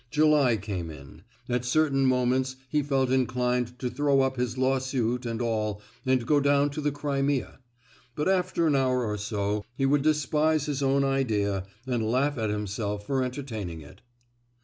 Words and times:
July 0.09 0.57
came 0.57 0.89
in. 0.89 1.21
At 1.47 1.63
certain 1.63 2.07
moments 2.07 2.55
he 2.67 2.81
felt 2.81 3.11
inclined 3.11 3.77
to 3.77 3.87
throw 3.87 4.21
up 4.21 4.35
his 4.35 4.57
lawsuit 4.57 5.27
and 5.27 5.39
all, 5.39 5.79
and 6.07 6.25
go 6.25 6.39
down 6.39 6.71
to 6.71 6.81
the 6.81 6.91
Crimea; 6.91 7.59
but 8.15 8.27
after 8.27 8.65
an 8.65 8.75
hour 8.75 9.05
or 9.05 9.19
so 9.19 9.63
he 9.75 9.85
would 9.85 10.01
despise 10.01 10.65
his 10.65 10.81
own 10.81 11.03
idea, 11.03 11.67
and 11.85 12.01
laugh 12.09 12.39
at 12.39 12.49
himself 12.49 13.05
for 13.05 13.21
entertaining 13.23 13.81
it. 13.81 14.01